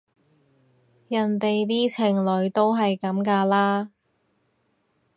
[1.09, 3.91] 人哋啲情侶都係噉㗎啦